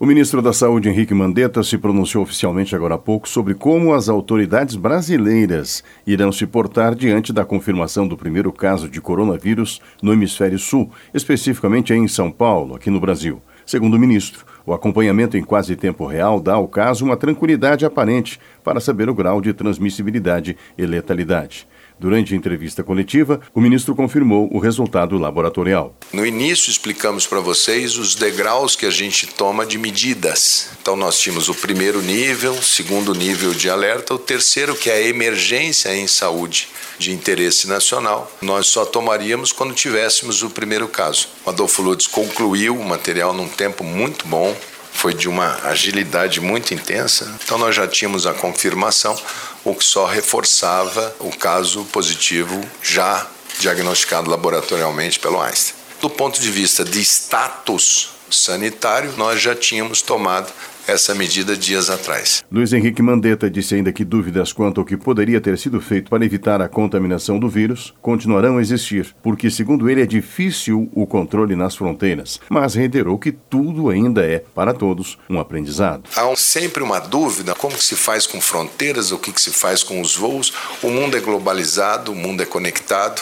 [0.00, 4.08] O ministro da Saúde, Henrique Mandetta, se pronunciou oficialmente agora há pouco sobre como as
[4.08, 10.56] autoridades brasileiras irão se portar diante da confirmação do primeiro caso de coronavírus no hemisfério
[10.56, 13.42] sul, especificamente em São Paulo, aqui no Brasil.
[13.66, 18.38] Segundo o ministro, o acompanhamento em quase tempo real dá ao caso uma tranquilidade aparente
[18.62, 21.66] para saber o grau de transmissibilidade e letalidade.
[21.98, 25.94] Durante a entrevista coletiva, o ministro confirmou o resultado laboratorial.
[26.12, 30.70] No início, explicamos para vocês os degraus que a gente toma de medidas.
[30.80, 35.02] Então, nós tínhamos o primeiro nível, segundo nível de alerta, o terceiro, que é a
[35.02, 36.68] emergência em saúde
[36.98, 38.30] de interesse nacional.
[38.40, 41.28] Nós só tomaríamos quando tivéssemos o primeiro caso.
[41.44, 44.56] O Adolfo Lutz concluiu o material num tempo muito bom,
[44.98, 47.32] foi de uma agilidade muito intensa.
[47.44, 49.16] Então nós já tínhamos a confirmação,
[49.64, 53.24] o que só reforçava o caso positivo já
[53.60, 55.77] diagnosticado laboratorialmente pelo Einstein.
[56.00, 60.52] Do ponto de vista de status sanitário, nós já tínhamos tomado
[60.86, 62.44] essa medida dias atrás.
[62.50, 66.24] Luiz Henrique Mandetta disse ainda que dúvidas quanto ao que poderia ter sido feito para
[66.24, 71.54] evitar a contaminação do vírus continuarão a existir, porque, segundo ele, é difícil o controle
[71.54, 76.04] nas fronteiras, mas reiterou que tudo ainda é, para todos, um aprendizado.
[76.16, 80.16] Há sempre uma dúvida: como se faz com fronteiras, o que se faz com os
[80.16, 80.52] voos?
[80.82, 83.20] O mundo é globalizado, o mundo é conectado.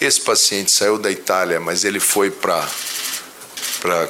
[0.00, 2.66] Esse paciente saiu da Itália, mas ele foi para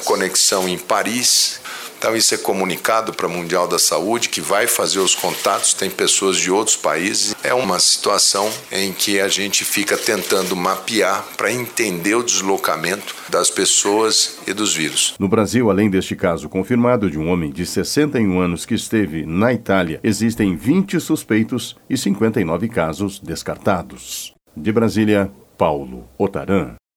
[0.05, 1.59] conexão em Paris
[1.99, 5.89] então, isso é comunicado para o Mundial da Saúde, que vai fazer os contatos, tem
[5.89, 7.35] pessoas de outros países.
[7.43, 13.49] É uma situação em que a gente fica tentando mapear para entender o deslocamento das
[13.49, 15.13] pessoas e dos vírus.
[15.19, 19.51] No Brasil, além deste caso confirmado de um homem de 61 anos que esteve na
[19.51, 24.33] Itália, existem 20 suspeitos e 59 casos descartados.
[24.55, 26.78] De Brasília, Paulo Otaran.